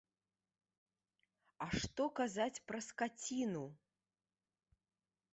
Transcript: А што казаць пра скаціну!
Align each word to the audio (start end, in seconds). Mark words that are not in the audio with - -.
А 1.65 1.67
што 1.83 2.03
казаць 2.19 2.61
пра 2.71 2.79
скаціну! 2.87 3.61